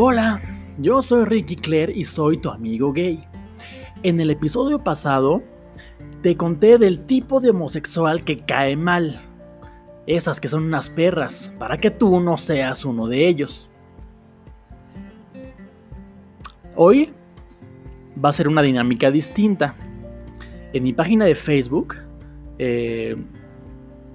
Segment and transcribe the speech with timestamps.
[0.00, 0.40] Hola,
[0.78, 3.20] yo soy Ricky Claire y soy tu amigo gay.
[4.04, 5.42] En el episodio pasado
[6.22, 9.20] te conté del tipo de homosexual que cae mal.
[10.06, 13.68] Esas que son unas perras, para que tú no seas uno de ellos.
[16.76, 17.12] Hoy
[18.24, 19.74] va a ser una dinámica distinta.
[20.72, 21.96] En mi página de Facebook
[22.58, 23.16] eh,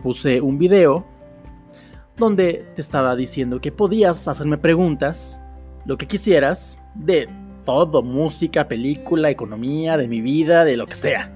[0.02, 1.05] puse un video
[2.15, 5.42] donde te estaba diciendo que podías hacerme preguntas,
[5.85, 7.27] lo que quisieras, de
[7.65, 11.31] todo, música, película, economía, de mi vida, de lo que sea.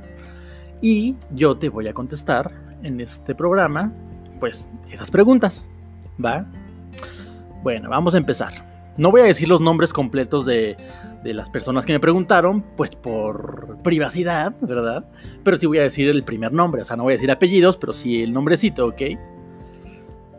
[0.81, 2.51] Y yo te voy a contestar
[2.83, 3.91] en este programa,
[4.39, 5.67] pues, esas preguntas.
[6.23, 6.45] ¿Va?
[7.63, 8.93] Bueno, vamos a empezar.
[8.97, 10.75] No voy a decir los nombres completos de,
[11.23, 15.05] de las personas que me preguntaron, pues por privacidad, ¿verdad?
[15.43, 17.77] Pero sí voy a decir el primer nombre, o sea, no voy a decir apellidos,
[17.77, 19.01] pero sí el nombrecito, ¿ok?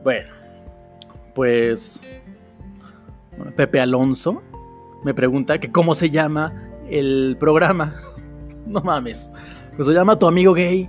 [0.03, 0.29] Bueno,
[1.35, 2.01] pues
[3.57, 4.43] Pepe Alonso
[5.05, 7.95] me pregunta que cómo se llama el programa.
[8.67, 9.33] no mames,
[9.77, 10.89] pues se llama Tu amigo gay.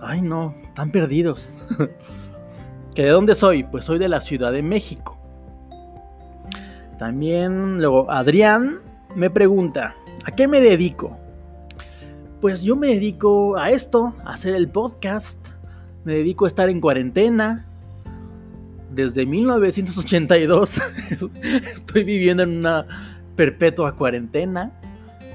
[0.00, 1.64] Ay no, tan perdidos.
[2.94, 3.64] ¿Que de dónde soy?
[3.64, 5.18] Pues soy de la Ciudad de México.
[6.98, 8.76] También luego Adrián
[9.16, 11.18] me pregunta, ¿a qué me dedico?
[12.40, 15.48] Pues yo me dedico a esto, a hacer el podcast.
[16.04, 17.66] Me dedico a estar en cuarentena.
[18.94, 20.80] Desde 1982
[21.72, 22.86] estoy viviendo en una
[23.34, 24.72] perpetua cuarentena.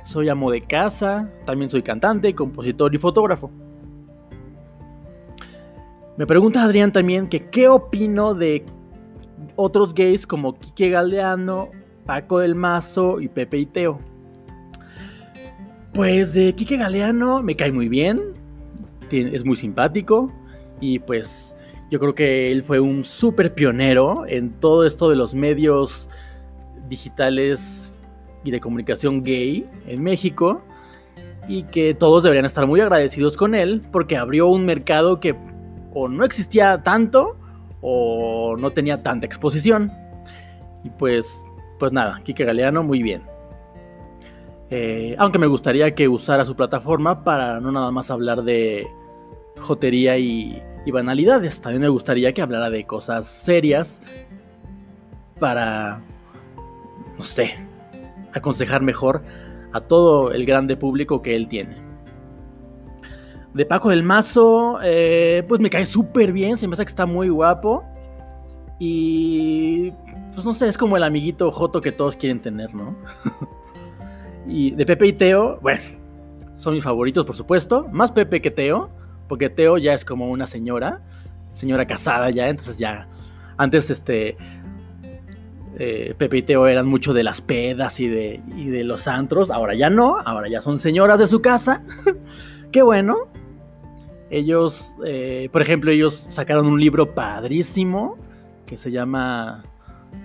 [0.05, 3.51] Soy amo de casa, también soy cantante, compositor y fotógrafo.
[6.17, 8.65] Me pregunta Adrián también que qué opino de
[9.55, 11.69] otros gays como Quique Galdeano,
[12.05, 13.97] Paco del Mazo y Pepe y Teo.
[15.93, 18.21] Pues de Quique Galeano me cae muy bien,
[19.11, 20.31] es muy simpático
[20.79, 21.57] y pues
[21.89, 26.09] yo creo que él fue un súper pionero en todo esto de los medios
[26.87, 28.03] digitales
[28.43, 30.61] y de comunicación gay en México
[31.47, 35.35] y que todos deberían estar muy agradecidos con él porque abrió un mercado que
[35.93, 37.35] o no existía tanto
[37.81, 39.91] o no tenía tanta exposición.
[40.83, 41.43] Y pues,
[41.79, 43.23] pues nada, Kike Galeano, muy bien.
[44.69, 48.87] Eh, aunque me gustaría que usara su plataforma para no nada más hablar de
[49.59, 51.61] jotería y, y banalidades.
[51.61, 54.01] También me gustaría que hablara de cosas serias
[55.39, 56.01] para,
[57.17, 57.55] no sé,
[58.33, 59.23] aconsejar mejor
[59.71, 61.77] a todo el grande público que él tiene.
[63.53, 67.05] De Paco del Mazo, eh, pues me cae súper bien, se me hace que está
[67.05, 67.83] muy guapo.
[68.79, 69.91] Y
[70.33, 72.95] pues no sé, es como el amiguito Joto que todos quieren tener, ¿no?
[74.47, 75.81] y de Pepe y Teo, bueno,
[76.55, 77.87] son mis favoritos, por supuesto.
[77.91, 78.89] Más Pepe que Teo,
[79.29, 81.01] porque Teo ya es como una señora,
[81.53, 83.07] señora casada ya, entonces ya.
[83.55, 84.35] Antes, este.
[85.77, 89.49] Eh, Pepe y Teo eran mucho de las pedas y de, y de los antros.
[89.49, 91.85] Ahora ya no, ahora ya son señoras de su casa.
[92.71, 93.29] Qué bueno.
[94.29, 98.17] Ellos, eh, por ejemplo, ellos sacaron un libro padrísimo
[98.65, 99.63] que se llama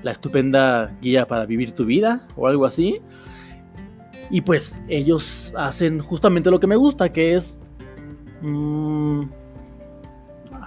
[0.02, 3.00] La estupenda guía para vivir tu vida o algo así.
[4.30, 7.60] Y pues ellos hacen justamente lo que me gusta, que es
[8.44, 9.24] mmm,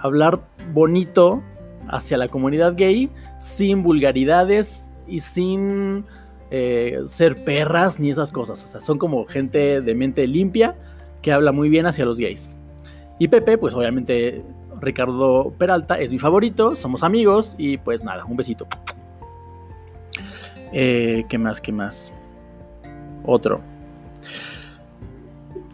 [0.02, 0.40] hablar
[0.72, 1.42] bonito
[1.88, 6.04] hacia la comunidad gay sin vulgaridades y sin
[6.50, 8.62] eh, ser perras ni esas cosas.
[8.64, 10.74] O sea, son como gente de mente limpia
[11.22, 12.54] que habla muy bien hacia los gays.
[13.18, 14.44] Y Pepe, pues obviamente
[14.80, 18.66] Ricardo Peralta es mi favorito, somos amigos y pues nada, un besito.
[20.72, 21.60] Eh, ¿Qué más?
[21.60, 22.12] ¿Qué más?
[23.24, 23.60] Otro.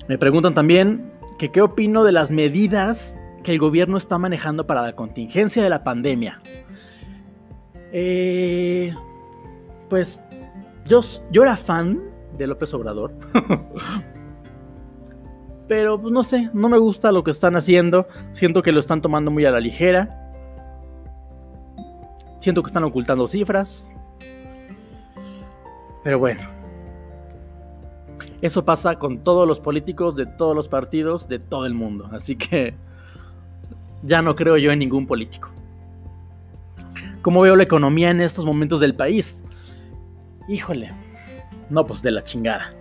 [0.06, 4.82] Me preguntan también que qué opino de las medidas que el gobierno está manejando para
[4.82, 6.40] la contingencia de la pandemia.
[7.92, 8.94] Eh,
[9.88, 10.22] pues
[10.86, 11.00] yo,
[11.30, 12.02] yo era fan
[12.36, 13.12] de López Obrador.
[15.68, 18.06] Pero pues no sé, no me gusta lo que están haciendo.
[18.32, 20.20] Siento que lo están tomando muy a la ligera.
[22.38, 23.92] Siento que están ocultando cifras.
[26.02, 26.42] Pero bueno.
[28.44, 32.10] Eso pasa con todos los políticos de todos los partidos de todo el mundo.
[32.12, 32.74] Así que
[34.02, 35.48] ya no creo yo en ningún político.
[37.22, 39.46] ¿Cómo veo la economía en estos momentos del país?
[40.46, 40.92] Híjole.
[41.70, 42.74] No, pues de la chingada.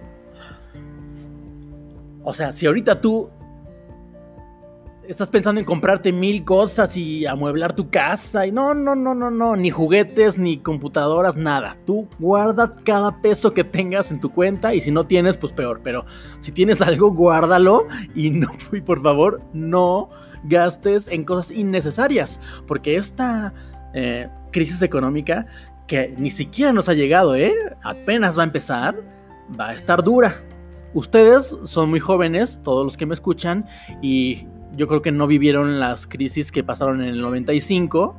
[2.25, 3.29] O sea, si ahorita tú
[5.07, 9.29] estás pensando en comprarte mil cosas y amueblar tu casa y no, no, no, no,
[9.29, 11.77] no, ni juguetes, ni computadoras, nada.
[11.85, 15.81] Tú guarda cada peso que tengas en tu cuenta y si no tienes, pues peor.
[15.83, 16.05] Pero
[16.39, 20.09] si tienes algo, guárdalo y no, y por favor, no
[20.45, 23.53] gastes en cosas innecesarias, porque esta
[23.93, 25.45] eh, crisis económica
[25.87, 27.53] que ni siquiera nos ha llegado, ¿eh?
[27.81, 28.95] Apenas va a empezar,
[29.59, 30.43] va a estar dura.
[30.93, 33.65] Ustedes son muy jóvenes, todos los que me escuchan,
[34.01, 38.15] y yo creo que no vivieron las crisis que pasaron en el 95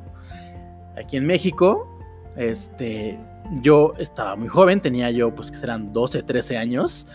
[0.97, 1.87] aquí en México.
[2.35, 3.19] Este,
[3.61, 7.07] yo estaba muy joven, tenía yo pues que serán 12, 13 años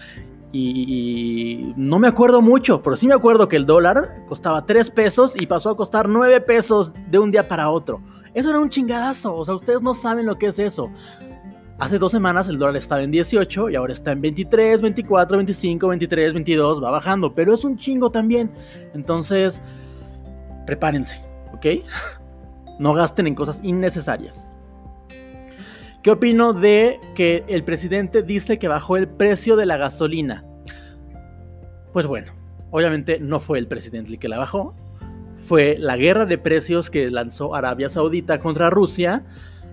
[0.53, 5.35] y no me acuerdo mucho, pero sí me acuerdo que el dólar costaba 3 pesos
[5.41, 8.03] y pasó a costar 9 pesos de un día para otro.
[8.35, 10.91] Eso era un chingadazo, o sea, ustedes no saben lo que es eso.
[11.81, 15.89] Hace dos semanas el dólar estaba en 18 y ahora está en 23, 24, 25,
[15.89, 18.53] 23, 22, va bajando, pero es un chingo también.
[18.93, 19.63] Entonces,
[20.67, 21.25] prepárense,
[21.55, 21.67] ¿ok?
[22.79, 24.55] No gasten en cosas innecesarias.
[26.03, 30.45] ¿Qué opino de que el presidente dice que bajó el precio de la gasolina?
[31.93, 32.33] Pues bueno,
[32.71, 34.75] obviamente no fue el presidente el que la bajó,
[35.35, 39.25] fue la guerra de precios que lanzó Arabia Saudita contra Rusia,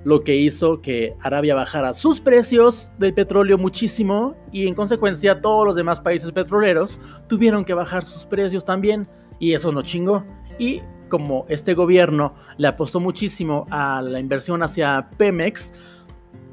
[0.03, 5.65] lo que hizo que Arabia bajara sus precios del petróleo muchísimo y en consecuencia todos
[5.65, 9.07] los demás países petroleros tuvieron que bajar sus precios también
[9.39, 10.25] y eso no chingó.
[10.59, 15.73] Y como este gobierno le apostó muchísimo a la inversión hacia Pemex,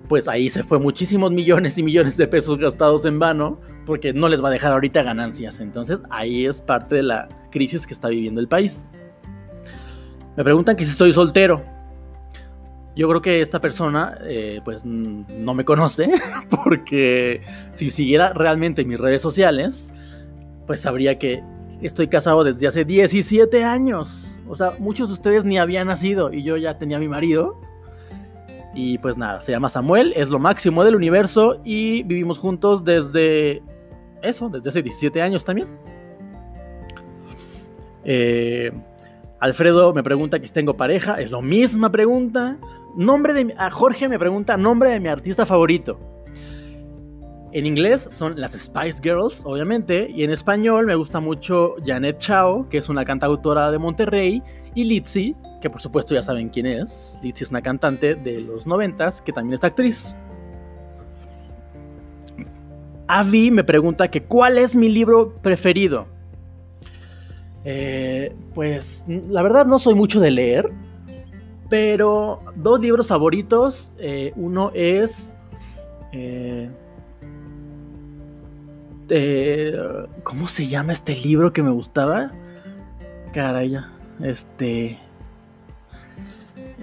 [0.08, 4.28] pues ahí se fue muchísimos millones y millones de pesos gastados en vano, porque no
[4.28, 5.60] les va a dejar ahorita ganancias.
[5.60, 8.88] Entonces ahí es parte de la crisis que está viviendo el país.
[10.36, 11.73] Me preguntan que si soy soltero.
[12.96, 16.10] Yo creo que esta persona, eh, pues no me conoce,
[16.64, 17.42] porque
[17.74, 19.92] si siguiera realmente mis redes sociales,
[20.66, 21.42] pues sabría que
[21.82, 24.38] estoy casado desde hace 17 años.
[24.48, 27.60] O sea, muchos de ustedes ni habían nacido y yo ya tenía mi marido.
[28.74, 33.62] Y pues nada, se llama Samuel, es lo máximo del universo y vivimos juntos desde
[34.20, 35.68] eso, desde hace 17 años también.
[38.04, 38.72] Eh,
[39.38, 42.56] Alfredo me pregunta que si tengo pareja, es la misma pregunta.
[42.96, 45.98] Nombre de a Jorge me pregunta nombre de mi artista favorito.
[47.52, 52.68] En inglés son las Spice Girls, obviamente, y en español me gusta mucho Janet Chao,
[52.68, 54.42] que es una cantautora de Monterrey,
[54.74, 57.18] y Litzy, que por supuesto ya saben quién es.
[57.22, 60.16] Litzy es una cantante de los noventas que también es actriz.
[63.06, 66.06] Avi me pregunta que cuál es mi libro preferido.
[67.64, 70.72] Eh, pues la verdad no soy mucho de leer,
[71.68, 73.92] pero dos libros favoritos.
[73.98, 75.36] Eh, uno es...
[76.12, 76.70] Eh,
[80.22, 82.32] ¿Cómo se llama este libro que me gustaba?
[83.32, 83.76] Caray,
[84.20, 84.98] este...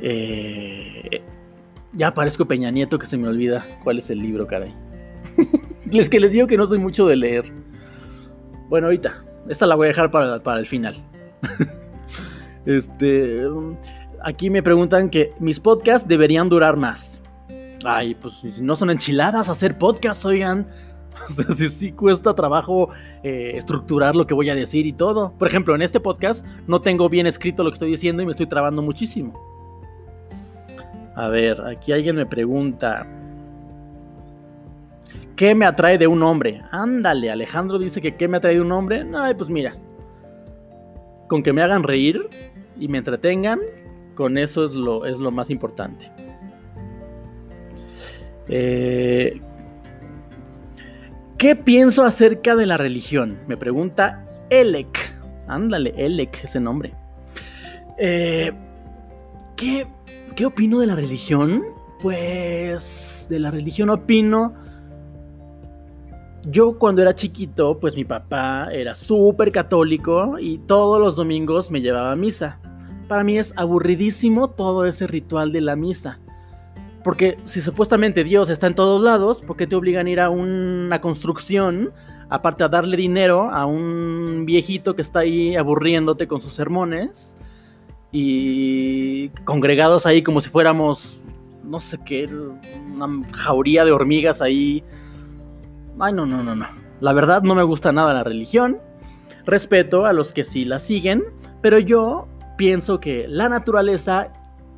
[0.04, 1.22] Eh,
[1.94, 4.74] ya parezco Peña Nieto que se me olvida cuál es el libro, caray.
[5.92, 7.52] es que les digo que no soy mucho de leer.
[8.70, 9.26] Bueno, ahorita.
[9.50, 10.96] Esta la voy a dejar para, para el final.
[12.66, 13.46] este.
[14.24, 17.22] Aquí me preguntan que mis podcasts deberían durar más.
[17.84, 20.68] Ay, pues si no son enchiladas hacer podcasts, oigan.
[21.28, 22.90] O sea, si sí cuesta trabajo
[23.22, 25.34] eh, estructurar lo que voy a decir y todo.
[25.38, 28.32] Por ejemplo, en este podcast no tengo bien escrito lo que estoy diciendo y me
[28.32, 29.34] estoy trabando muchísimo.
[31.16, 33.06] A ver, aquí alguien me pregunta.
[35.36, 36.62] ¿Qué me atrae de un hombre?
[36.72, 39.04] Ándale, Alejandro dice que ¿qué me atrae de un hombre?
[39.04, 39.76] No, pues mira.
[41.28, 42.30] Con que me hagan reír
[42.80, 43.60] y me entretengan,
[44.22, 46.12] con eso es lo, es lo más importante.
[48.48, 49.42] Eh,
[51.40, 53.40] ¿Qué pienso acerca de la religión?
[53.48, 55.16] Me pregunta Elec.
[55.48, 56.94] Ándale, Elec, ese nombre.
[57.98, 58.52] Eh,
[59.56, 59.88] ¿Qué
[60.36, 61.64] ¿Qué opino de la religión?
[62.00, 64.54] Pues de la religión opino...
[66.44, 71.82] Yo cuando era chiquito, pues mi papá era súper católico y todos los domingos me
[71.82, 72.60] llevaba a misa.
[73.12, 76.22] Para mí es aburridísimo todo ese ritual de la misa.
[77.04, 80.30] Porque si supuestamente Dios está en todos lados, ¿por qué te obligan a ir a
[80.30, 81.92] una construcción?
[82.30, 87.36] Aparte a darle dinero a un viejito que está ahí aburriéndote con sus sermones
[88.14, 91.20] y congregados ahí como si fuéramos,
[91.66, 92.30] no sé qué,
[92.96, 94.86] una jauría de hormigas ahí.
[96.00, 96.68] Ay, no, no, no, no.
[97.02, 98.80] La verdad no me gusta nada la religión.
[99.46, 101.26] Respeto a los que sí la siguen,
[101.62, 102.30] pero yo
[102.62, 104.32] pienso que la naturaleza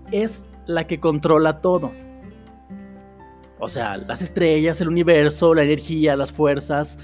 [0.10, 1.92] es la que controla todo.
[3.60, 6.98] O sea, las estrellas, el universo, la energía, las fuerzas.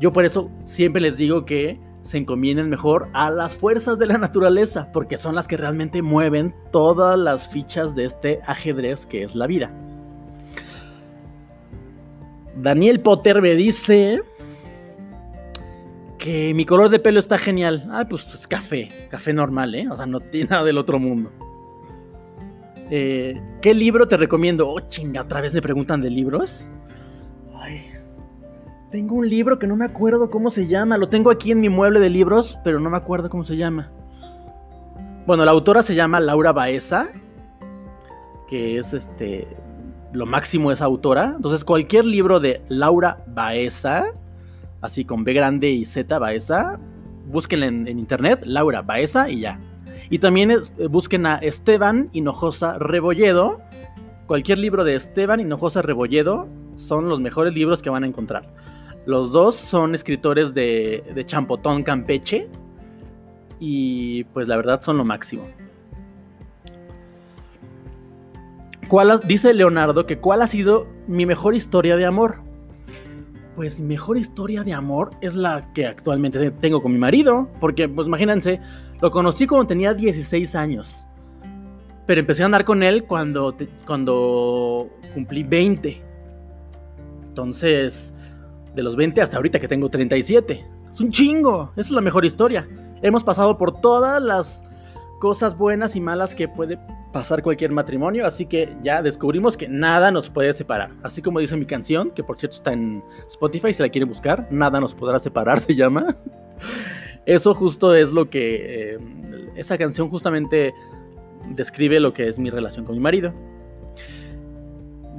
[0.00, 4.16] Yo por eso siempre les digo que se encomienden mejor a las fuerzas de la
[4.16, 9.34] naturaleza, porque son las que realmente mueven todas las fichas de este ajedrez que es
[9.36, 9.70] la vida.
[12.56, 14.22] Daniel Potter me dice
[16.18, 17.88] que mi color de pelo está genial.
[17.90, 19.88] Ah, pues es café, café normal, ¿eh?
[19.90, 21.30] O sea, no tiene nada del otro mundo.
[22.90, 24.68] Eh, ¿Qué libro te recomiendo?
[24.68, 26.68] Oh, chinga, otra vez me preguntan de libros.
[27.54, 27.82] Ay,
[28.90, 30.96] tengo un libro que no me acuerdo cómo se llama.
[30.96, 33.90] Lo tengo aquí en mi mueble de libros, pero no me acuerdo cómo se llama.
[35.26, 37.08] Bueno, la autora se llama Laura Baeza,
[38.48, 39.48] que es este
[40.12, 41.32] lo máximo esa autora.
[41.36, 44.06] Entonces, cualquier libro de Laura Baeza,
[44.86, 46.80] así con B grande y Z Baeza,
[47.26, 49.60] búsquenla en, internet, Laura Baeza y ya.
[50.10, 53.60] Y también eh, busquen a Esteban Hinojosa Rebolledo.
[54.26, 58.54] Cualquier libro de Esteban Hinojosa Rebolledo son los mejores libros que van a encontrar.
[59.04, 62.48] Los dos son escritores de, de Champotón Campeche.
[63.58, 65.44] Y pues la verdad son lo máximo.
[68.88, 72.45] ¿Cuál dice Leonardo que cuál ha sido mi mejor historia de amor.
[73.56, 77.48] Pues mejor historia de amor es la que actualmente tengo con mi marido.
[77.58, 78.60] Porque, pues imagínense,
[79.00, 81.08] lo conocí cuando tenía 16 años.
[82.06, 86.02] Pero empecé a andar con él cuando, cuando cumplí 20.
[87.28, 88.14] Entonces,
[88.74, 90.64] de los 20 hasta ahorita que tengo 37.
[90.90, 91.72] Es un chingo.
[91.72, 92.68] Esa es la mejor historia.
[93.00, 94.66] Hemos pasado por todas las
[95.18, 96.78] cosas buenas y malas que puede
[97.16, 100.90] pasar cualquier matrimonio, así que ya descubrimos que nada nos puede separar.
[101.02, 104.46] Así como dice mi canción, que por cierto está en Spotify, si la quieren buscar,
[104.50, 106.14] Nada nos podrá separar, se llama.
[107.24, 108.94] Eso justo es lo que...
[108.94, 108.98] Eh,
[109.56, 110.74] esa canción justamente
[111.54, 113.32] describe lo que es mi relación con mi marido.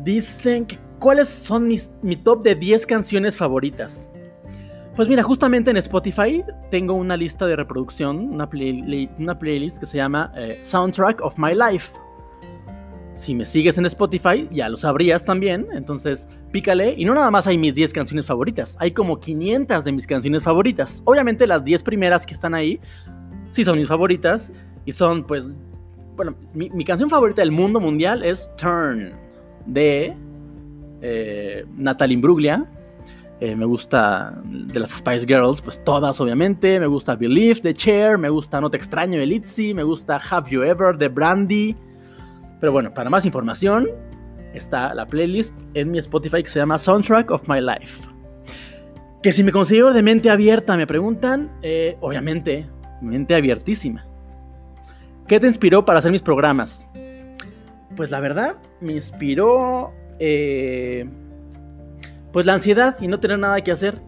[0.04, 4.08] Dicen que cuáles son mis, mi top de 10 canciones favoritas.
[4.98, 8.50] Pues mira, justamente en Spotify tengo una lista de reproducción, una,
[9.20, 11.96] una playlist que se llama eh, Soundtrack of My Life.
[13.14, 15.68] Si me sigues en Spotify, ya lo sabrías también.
[15.72, 16.96] Entonces, pícale.
[16.98, 18.76] Y no nada más hay mis 10 canciones favoritas.
[18.80, 21.04] Hay como 500 de mis canciones favoritas.
[21.06, 22.80] Obviamente, las 10 primeras que están ahí
[23.52, 24.52] sí son mis favoritas.
[24.86, 25.52] Y son, pues.
[26.16, 29.14] Bueno, mi, canción favorita del mundo mundial es Turn
[29.68, 30.16] de
[31.04, 32.66] eh, Natalie Imbruglia.
[33.40, 36.80] Eh, me gusta de las Spice Girls, pues todas obviamente.
[36.80, 38.18] Me gusta Believe de Cher.
[38.18, 39.74] Me gusta No Te Extraño de Litzy.
[39.74, 41.76] Me gusta Have You Ever de Brandy.
[42.60, 43.88] Pero bueno, para más información
[44.54, 48.08] está la playlist en mi Spotify que se llama Soundtrack of My Life.
[49.22, 52.68] Que si me considero de mente abierta, me preguntan, eh, obviamente,
[53.02, 54.08] mente abiertísima.
[55.28, 56.88] ¿Qué te inspiró para hacer mis programas?
[57.96, 61.06] Pues la verdad, me inspiró eh,
[62.38, 64.00] pues la ansiedad y no tener nada que hacer.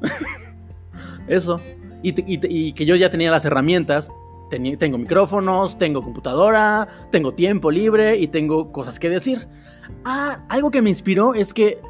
[1.26, 1.60] Eso.
[2.00, 4.08] y, que yo ya tenía las herramientas
[4.48, 9.48] tengo micrófonos, tengo computadora, tengo tiempo libre y tengo cosas que decir.
[10.04, 11.80] Ah, algo que me inspiró es que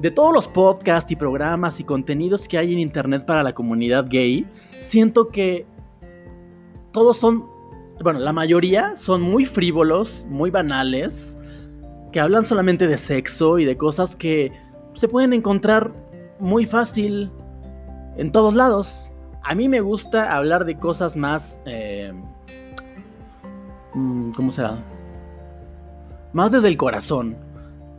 [0.00, 4.04] de todos los podcasts y programas y contenidos que hay en internet para la comunidad
[4.10, 4.46] gay,
[4.80, 5.64] siento que
[6.92, 7.46] todos son,
[8.02, 11.38] bueno, la mayoría son muy frívolos, muy banales,
[12.12, 14.52] que hablan solamente de sexo y de cosas que
[14.94, 15.92] se pueden encontrar
[16.38, 17.30] muy fácil
[18.16, 19.12] en todos lados.
[19.42, 21.62] A mí me gusta hablar de cosas más...
[21.66, 22.12] Eh,
[23.94, 24.78] mm, ¿Cómo será?
[26.32, 27.36] Más desde el corazón.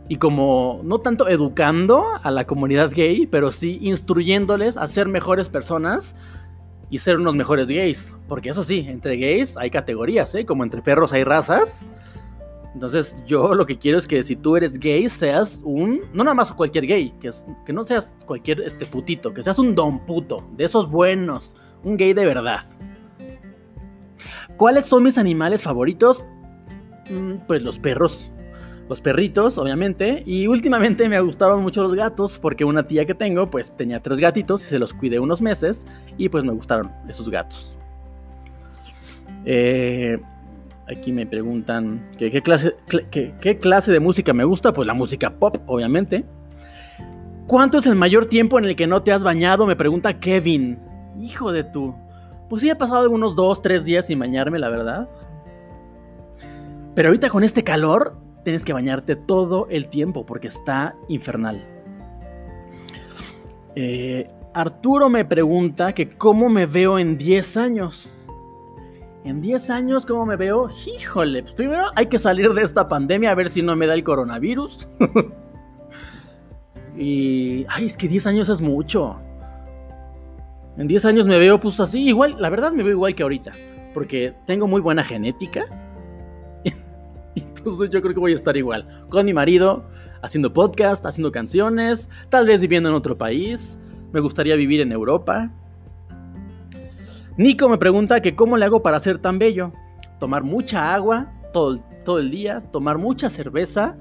[0.08, 5.48] Y como no tanto educando a la comunidad gay, pero sí instruyéndoles a ser mejores
[5.48, 6.14] personas
[6.90, 8.14] y ser unos mejores gays.
[8.28, 10.44] Porque eso sí, entre gays hay categorías, ¿eh?
[10.44, 11.86] Como entre perros hay razas.
[12.74, 16.34] Entonces yo lo que quiero es que si tú eres gay seas un, no nada
[16.34, 17.30] más cualquier gay, que,
[17.64, 21.96] que no seas cualquier este putito, que seas un don puto, de esos buenos, un
[21.96, 22.64] gay de verdad.
[24.56, 26.26] ¿Cuáles son mis animales favoritos?
[27.10, 28.30] Mm, pues los perros,
[28.88, 30.22] los perritos, obviamente.
[30.26, 34.18] Y últimamente me gustaron mucho los gatos porque una tía que tengo pues tenía tres
[34.18, 35.86] gatitos y se los cuidé unos meses
[36.18, 37.76] y pues me gustaron esos gatos.
[39.44, 40.18] Eh,
[40.86, 42.74] Aquí me preguntan qué, clase,
[43.10, 44.72] qué, clase de música me gusta.
[44.72, 46.24] Pues la música pop, obviamente.
[47.46, 49.66] ¿Cuánto es el mayor tiempo en el que no te has bañado?
[49.66, 50.78] Me pregunta Kevin.
[51.20, 51.94] Hijo de tú.
[52.48, 55.08] Pues sí, he pasado unos dos, tres días sin bañarme, la verdad.
[56.94, 61.66] Pero ahorita con este calor, tienes que bañarte todo el tiempo porque está infernal.
[63.74, 68.23] Eh, Arturo me pregunta que cómo me veo en 10 años.
[69.24, 70.68] En 10 años, ¿cómo me veo?
[70.86, 73.94] Híjole, pues primero hay que salir de esta pandemia a ver si no me da
[73.94, 74.86] el coronavirus.
[76.98, 77.64] y...
[77.70, 79.16] Ay, es que 10 años es mucho.
[80.76, 83.52] En 10 años me veo pues así, igual, la verdad me veo igual que ahorita.
[83.94, 85.64] Porque tengo muy buena genética.
[87.34, 89.06] Entonces yo creo que voy a estar igual.
[89.08, 89.88] Con mi marido,
[90.20, 93.80] haciendo podcast, haciendo canciones, tal vez viviendo en otro país.
[94.12, 95.50] Me gustaría vivir en Europa.
[97.36, 99.72] Nico me pregunta que cómo le hago para ser tan bello.
[100.20, 103.96] Tomar mucha agua, todo, todo el día, tomar mucha cerveza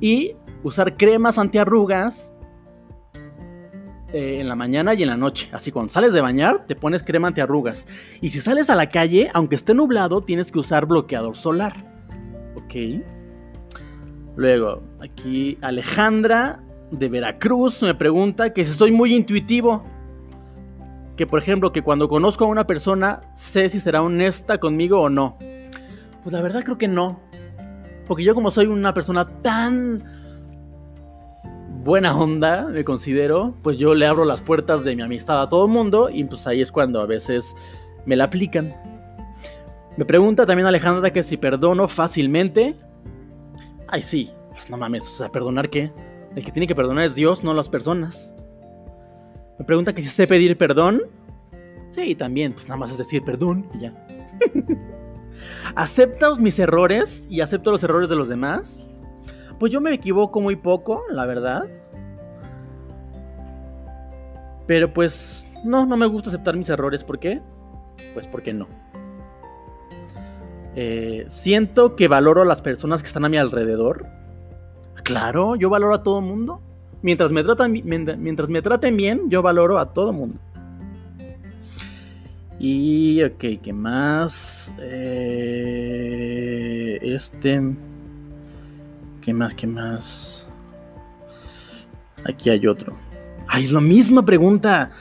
[0.00, 2.34] y usar cremas antiarrugas
[4.12, 5.48] eh, en la mañana y en la noche.
[5.52, 7.86] Así cuando sales de bañar, te pones crema antiarrugas.
[8.20, 11.74] Y si sales a la calle, aunque esté nublado, tienes que usar bloqueador solar.
[12.54, 13.02] Ok.
[14.36, 19.82] Luego, aquí Alejandra de Veracruz me pregunta que si soy muy intuitivo.
[21.16, 25.08] Que por ejemplo, que cuando conozco a una persona sé si será honesta conmigo o
[25.08, 25.38] no.
[26.22, 27.20] Pues la verdad creo que no.
[28.06, 30.02] Porque yo como soy una persona tan
[31.86, 35.66] buena onda, me considero, pues yo le abro las puertas de mi amistad a todo
[35.66, 37.54] el mundo y pues ahí es cuando a veces
[38.04, 38.74] me la aplican.
[39.96, 42.74] Me pregunta también Alejandra que si perdono fácilmente.
[43.88, 45.92] Ay, sí, pues no mames, o sea, ¿perdonar qué?
[46.34, 48.34] El que tiene que perdonar es Dios, no las personas.
[49.58, 51.02] Me pregunta que si sé pedir perdón.
[51.90, 54.06] Sí, también, pues nada más es decir perdón y ya.
[55.74, 58.86] ¿Acepto mis errores y acepto los errores de los demás?
[59.58, 61.64] Pues yo me equivoco muy poco, la verdad.
[64.66, 67.04] Pero pues no, no me gusta aceptar mis errores.
[67.04, 67.40] ¿Por qué?
[68.14, 68.66] Pues porque no.
[70.74, 74.06] Eh, siento que valoro a las personas que están a mi alrededor.
[75.02, 76.60] Claro, yo valoro a todo mundo.
[77.02, 80.40] Mientras me, tratan, mientras me traten bien, yo valoro a todo mundo.
[82.58, 84.72] Y, ok, ¿qué más?
[84.80, 85.78] Eh,
[87.02, 87.60] este...
[89.20, 89.54] ¿Qué más?
[89.54, 90.48] ¿Qué más?
[92.24, 92.96] Aquí hay otro.
[93.46, 94.92] Ay, es la misma pregunta.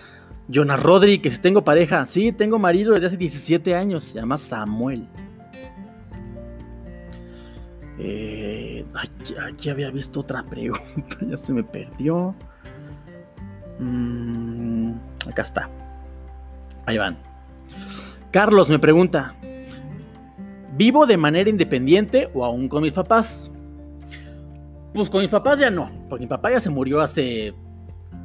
[0.47, 2.05] Jonas si tengo pareja.
[2.05, 4.03] Sí, tengo marido desde hace 17 años.
[4.05, 5.07] Se llama Samuel.
[7.97, 8.85] Eh,
[9.47, 12.35] aquí, había visto otra pregunta, ya se me perdió.
[13.79, 14.93] Mm,
[15.29, 15.69] acá está.
[16.85, 17.17] Ahí van.
[18.31, 19.33] Carlos me pregunta,
[20.75, 23.49] ¿vivo de manera independiente o aún con mis papás?
[24.93, 27.53] Pues con mis papás ya no, porque mi papá ya se murió hace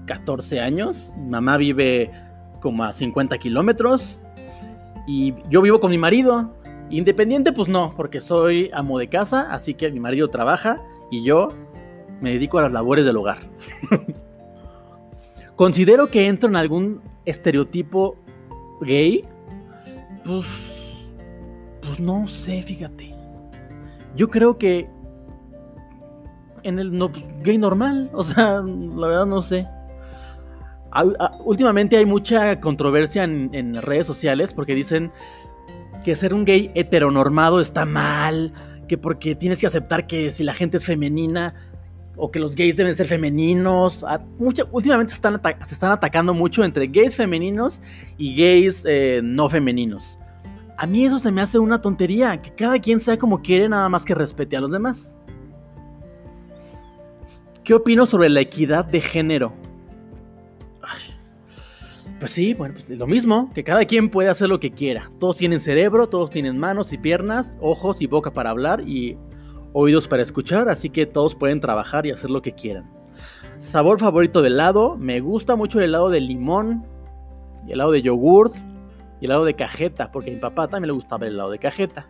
[0.06, 2.10] 14 años, mi mamá vive
[2.60, 4.22] como a 50 kilómetros
[5.06, 6.54] y yo vivo con mi marido,
[6.90, 11.48] Independiente, pues no, porque soy amo de casa, así que mi marido trabaja y yo
[12.20, 13.48] me dedico a las labores del hogar.
[15.56, 18.16] Considero que entro en algún estereotipo
[18.80, 19.24] gay.
[20.24, 21.16] Pues.
[21.82, 23.14] Pues no sé, fíjate.
[24.16, 24.88] Yo creo que.
[26.62, 27.10] En el no,
[27.42, 28.10] gay normal.
[28.14, 29.66] O sea, la verdad no sé.
[31.44, 35.12] Últimamente hay mucha controversia en redes sociales porque dicen
[36.04, 38.52] que ser un gay heteronormado está mal,
[38.88, 41.54] que porque tienes que aceptar que si la gente es femenina
[42.16, 44.04] o que los gays deben ser femeninos.
[44.72, 47.80] últimamente se están, se están, atacando mucho entre gays femeninos
[48.18, 50.18] y gays eh, no femeninos.
[50.76, 53.88] A mí eso se me hace una tontería, que cada quien sea como quiere nada
[53.88, 55.16] más que respete a los demás.
[57.64, 59.52] ¿Qué opino sobre la equidad de género?
[62.20, 65.10] Pues sí, bueno, pues lo mismo, que cada quien puede hacer lo que quiera.
[65.18, 69.16] Todos tienen cerebro, todos tienen manos y piernas, ojos y boca para hablar y
[69.72, 72.90] oídos para escuchar, así que todos pueden trabajar y hacer lo que quieran.
[73.56, 76.86] Sabor favorito del helado, me gusta mucho el helado de limón,
[77.64, 78.54] el helado de yogurt
[79.18, 81.58] y el helado de cajeta, porque a mi papá también le gustaba el helado de
[81.58, 82.06] cajeta.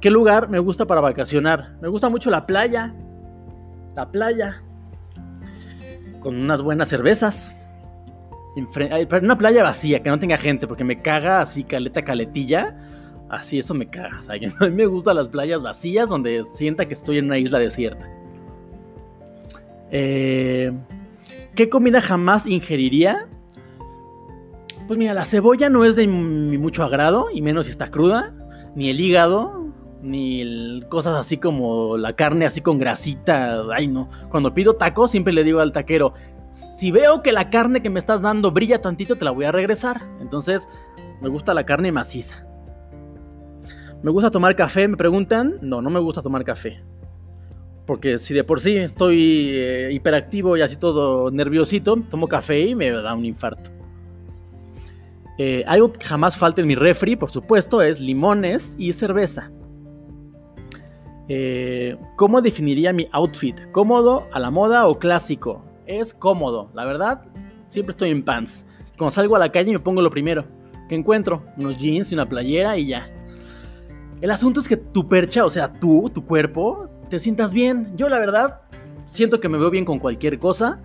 [0.00, 1.78] ¿Qué lugar me gusta para vacacionar?
[1.80, 2.94] Me gusta mucho la playa,
[3.96, 4.62] la playa,
[6.20, 7.58] con unas buenas cervezas
[9.22, 12.76] una playa vacía, que no tenga gente, porque me caga así caleta caletilla.
[13.28, 14.20] Así, eso me caga.
[14.28, 18.08] a mí me gustan las playas vacías donde sienta que estoy en una isla desierta.
[19.90, 20.72] Eh,
[21.54, 23.28] ¿Qué comida jamás ingeriría?
[24.86, 28.32] Pues mira, la cebolla no es de mi mucho agrado, y menos si está cruda.
[28.74, 29.66] Ni el hígado,
[30.02, 33.62] ni cosas así como la carne así con grasita.
[33.72, 34.08] Ay, no.
[34.30, 36.12] Cuando pido tacos, siempre le digo al taquero:
[36.56, 39.52] si veo que la carne que me estás dando brilla tantito, te la voy a
[39.52, 40.00] regresar.
[40.20, 40.66] Entonces,
[41.20, 42.46] me gusta la carne maciza.
[44.02, 44.88] ¿Me gusta tomar café?
[44.88, 45.56] Me preguntan.
[45.60, 46.82] No, no me gusta tomar café.
[47.84, 52.74] Porque si de por sí estoy eh, hiperactivo y así todo nerviosito, tomo café y
[52.74, 53.70] me da un infarto.
[55.36, 59.52] Eh, algo que jamás falta en mi refri, por supuesto, es limones y cerveza.
[61.28, 63.60] Eh, ¿Cómo definiría mi outfit?
[63.72, 65.75] ¿Cómodo, a la moda o clásico?
[65.86, 66.70] Es cómodo.
[66.74, 67.22] La verdad,
[67.66, 68.66] siempre estoy en pants.
[68.96, 70.44] Cuando salgo a la calle me pongo lo primero
[70.88, 73.10] que encuentro, unos jeans y una playera y ya.
[74.20, 77.96] El asunto es que tu percha, o sea, tú, tu cuerpo, te sientas bien.
[77.96, 78.60] Yo la verdad
[79.06, 80.80] siento que me veo bien con cualquier cosa.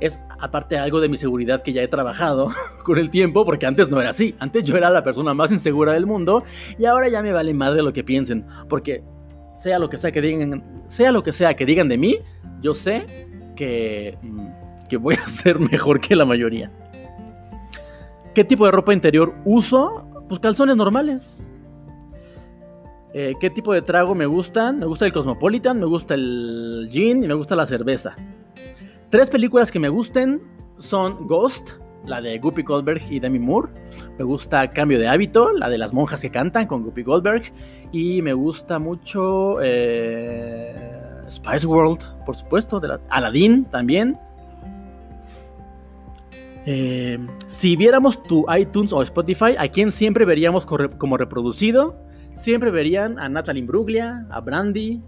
[0.00, 2.50] Es aparte algo de mi seguridad que ya he trabajado
[2.84, 4.34] con el tiempo, porque antes no era así.
[4.38, 6.44] Antes yo era la persona más insegura del mundo
[6.78, 9.04] y ahora ya me vale madre lo que piensen, porque
[9.52, 12.18] sea lo que sea que digan, sea lo que sea que digan de mí,
[12.62, 13.28] yo sé
[13.60, 16.70] que, mm, que voy a ser mejor que la mayoría.
[18.34, 20.06] ¿Qué tipo de ropa interior uso?
[20.28, 21.42] Pues calzones normales.
[23.12, 24.78] Eh, ¿Qué tipo de trago me gustan?
[24.78, 28.16] Me gusta el Cosmopolitan, me gusta el gin y me gusta la cerveza.
[29.10, 30.40] Tres películas que me gusten
[30.78, 31.72] son Ghost,
[32.06, 33.72] la de Guppy Goldberg y Demi Moore.
[34.16, 37.42] Me gusta Cambio de Hábito, la de las monjas que cantan con Guppy Goldberg.
[37.92, 40.99] Y me gusta mucho eh,
[41.30, 42.80] Spice World, por supuesto.
[42.80, 44.18] De Aladdin también.
[46.66, 51.96] Eh, si viéramos tu iTunes o Spotify, ¿a quién siempre veríamos como reproducido?
[52.32, 55.02] Siempre verían a Natalie Bruglia, a Brandy,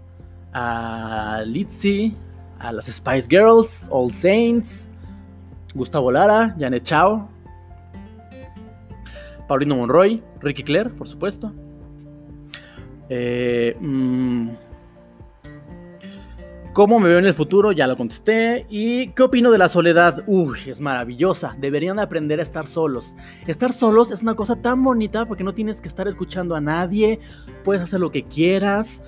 [0.53, 2.15] a Litzy,
[2.59, 4.91] a las Spice Girls, All Saints,
[5.73, 7.29] Gustavo Lara, Janet Chao,
[9.47, 11.51] Paulino Monroy, Ricky Claire, por supuesto.
[13.09, 14.49] Eh, mm,
[16.73, 17.71] ¿Cómo me veo en el futuro?
[17.71, 18.65] Ya lo contesté.
[18.67, 20.23] ¿Y qué opino de la soledad?
[20.25, 21.55] Uy, es maravillosa.
[21.59, 23.15] Deberían aprender a estar solos.
[23.45, 27.19] Estar solos es una cosa tan bonita porque no tienes que estar escuchando a nadie.
[27.63, 29.03] Puedes hacer lo que quieras.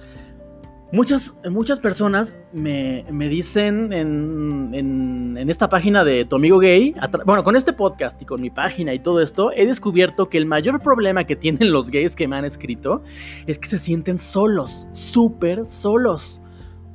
[0.92, 6.94] Muchas, muchas personas me, dicen en, esta página de tu amigo gay,
[7.26, 10.46] bueno, con este podcast y con mi página y todo esto, he descubierto que el
[10.46, 13.02] mayor problema que tienen los gays que me han escrito
[13.48, 16.44] es que se sienten solos, súper solos.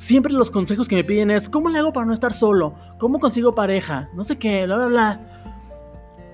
[0.01, 2.75] Siempre los consejos que me piden es, ¿cómo le hago para no estar solo?
[2.99, 4.09] ¿Cómo consigo pareja?
[4.15, 5.21] No sé qué, bla, bla, bla.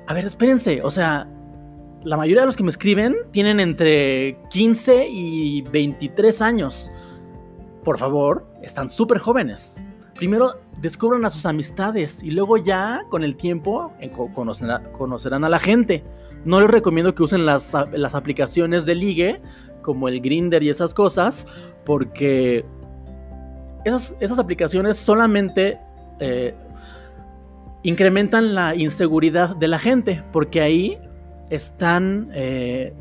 [0.07, 1.29] A ver, espérense, o sea,
[2.05, 6.91] la mayoría de los que me escriben tienen entre 15 y 23 años
[7.87, 9.81] por favor, están súper jóvenes.
[10.17, 13.93] Primero descubran a sus amistades y luego ya con el tiempo
[14.35, 16.03] conocerán, a la gente.
[16.45, 19.41] No les recomiendo que usen las, aplicaciones de ligue
[19.83, 21.47] como el Grinder y esas cosas
[21.85, 22.65] porque
[23.87, 25.79] esas, aplicaciones solamente
[26.19, 26.55] eh,
[27.83, 30.99] incrementan la inseguridad de la gente porque ahí
[31.51, 32.31] están...
[32.35, 32.93] Eh,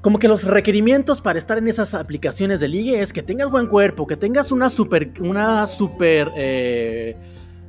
[0.00, 3.66] como que los requerimientos para estar en esas aplicaciones de ligue es que tengas buen
[3.66, 7.16] cuerpo, que tengas una super, una super, eh,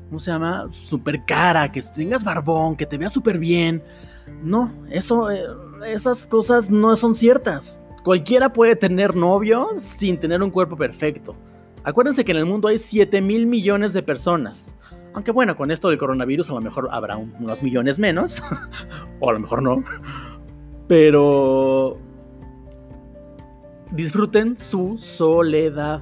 [0.08, 0.68] ¿cómo se llama?
[0.72, 3.82] Super cara, que tengas barbón, que te veas súper bien.
[4.44, 5.30] No, eso,
[5.84, 7.82] esas cosas no son ciertas.
[8.08, 11.36] Cualquiera puede tener novio sin tener un cuerpo perfecto.
[11.84, 14.74] Acuérdense que en el mundo hay 7 mil millones de personas.
[15.14, 18.42] Aunque bueno, con esto del coronavirus a lo mejor habrá unos millones menos.
[19.20, 19.84] o a lo mejor no.
[20.88, 21.98] Pero
[23.92, 26.02] disfruten su soledad.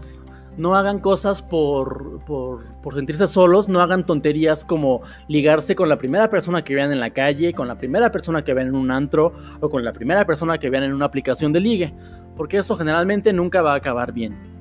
[0.58, 6.30] No hagan cosas por, por, sentirse solos, no hagan tonterías como ligarse con la primera
[6.30, 9.34] persona que vean en la calle, con la primera persona que vean en un antro
[9.60, 11.94] o con la primera persona que vean en una aplicación de ligue,
[12.38, 14.56] porque eso generalmente nunca va a acabar bien.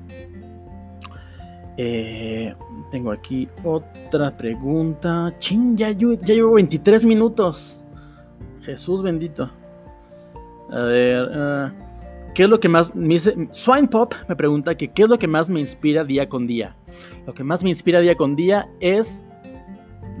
[1.77, 2.53] Eh,
[2.91, 5.33] tengo aquí otra pregunta.
[5.39, 7.79] Chin, ya, llevo 23 minutos.
[8.61, 9.51] Jesús bendito.
[10.71, 11.23] A ver.
[11.23, 11.85] Uh,
[12.35, 13.17] ¿Qué es lo que más me?
[13.17, 16.75] Swine Pop me pregunta que qué es lo que más me inspira día con día.
[17.25, 19.25] Lo que más me inspira día con día es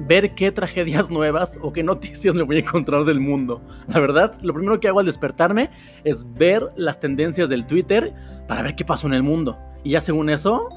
[0.07, 3.61] ver qué tragedias nuevas o qué noticias me voy a encontrar del mundo.
[3.89, 5.69] La verdad, lo primero que hago al despertarme
[6.05, 8.13] es ver las tendencias del Twitter
[8.47, 9.59] para ver qué pasó en el mundo.
[9.83, 10.69] Y ya según eso,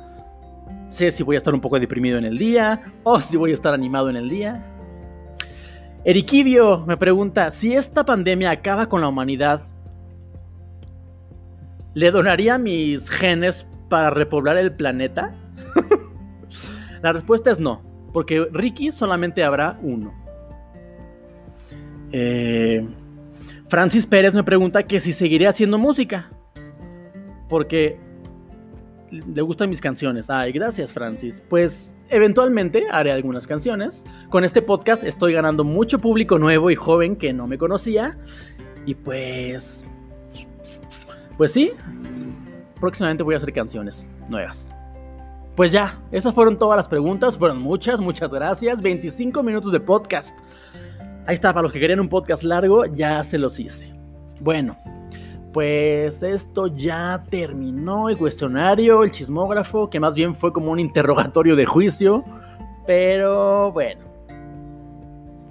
[0.88, 3.54] sé si voy a estar un poco deprimido en el día o si voy a
[3.54, 4.74] estar animado en el día.
[6.04, 9.62] Eriquibio me pregunta, si esta pandemia acaba con la humanidad,
[11.98, 15.34] ¿Le donaría mis genes para repoblar el planeta?
[17.02, 17.82] La respuesta es no,
[18.12, 20.14] porque Ricky solamente habrá uno.
[22.12, 22.86] Eh,
[23.66, 26.30] Francis Pérez me pregunta que si seguiré haciendo música.
[27.48, 27.98] Porque
[29.10, 30.30] le gustan mis canciones.
[30.30, 31.42] Ay, gracias Francis.
[31.48, 34.06] Pues eventualmente haré algunas canciones.
[34.30, 38.16] Con este podcast estoy ganando mucho público nuevo y joven que no me conocía.
[38.86, 39.84] Y pues
[41.38, 41.72] pues sí,
[42.80, 44.70] próximamente voy a hacer canciones nuevas.
[45.54, 48.82] Pues ya, esas fueron todas las preguntas, fueron muchas, muchas gracias.
[48.82, 50.38] 25 minutos de podcast.
[51.26, 53.92] Ahí está, para los que querían un podcast largo, ya se los hice.
[54.40, 54.76] Bueno,
[55.52, 61.56] pues esto ya terminó el cuestionario, el chismógrafo, que más bien fue como un interrogatorio
[61.56, 62.24] de juicio.
[62.86, 64.02] Pero bueno,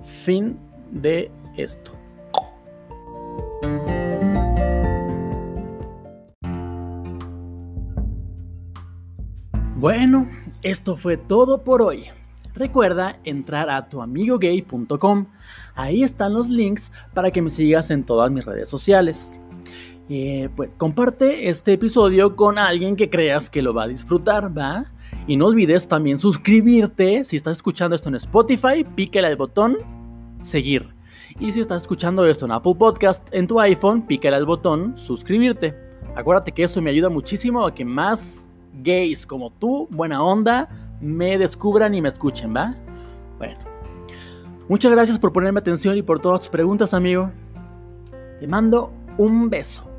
[0.01, 0.57] fin
[0.91, 1.96] de esto.
[9.79, 10.27] Bueno,
[10.63, 12.05] esto fue todo por hoy.
[12.55, 15.27] recuerda entrar a tuamigogay.com.
[15.75, 19.39] Ahí están los links para que me sigas en todas mis redes sociales.
[20.09, 24.91] Eh, pues comparte este episodio con alguien que creas que lo va a disfrutar, ¿va?
[25.27, 27.23] Y no olvides también suscribirte.
[27.23, 29.77] Si estás escuchando esto en Spotify, pícale al botón
[30.41, 30.89] seguir.
[31.39, 35.75] Y si estás escuchando esto en Apple Podcast en tu iPhone, pícale al botón suscribirte.
[36.15, 38.46] Acuérdate que eso me ayuda muchísimo a que más
[38.83, 40.69] gays como tú, buena onda,
[41.01, 42.75] me descubran y me escuchen, ¿va?
[43.37, 43.57] Bueno.
[44.67, 47.31] Muchas gracias por ponerme atención y por todas tus preguntas, amigo.
[48.39, 49.89] Te mando un beso.